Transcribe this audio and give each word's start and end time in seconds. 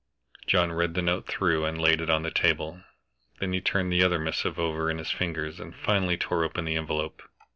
John 0.47 0.71
read 0.71 0.95
the 0.95 1.03
note 1.03 1.27
through 1.27 1.63
and 1.63 1.79
laid 1.79 2.01
it 2.01 2.09
on 2.09 2.23
the 2.23 2.31
table. 2.31 2.81
Then 3.39 3.53
he 3.53 3.61
turned 3.61 3.93
the 3.93 4.01
other 4.03 4.17
missive 4.17 4.57
over 4.57 4.89
in 4.89 4.97
his 4.97 5.11
fingers, 5.11 5.59
and 5.59 5.75
finally 5.75 6.17
tore 6.17 6.43
open 6.43 6.65
the 6.65 6.75
envelope. 6.75 7.21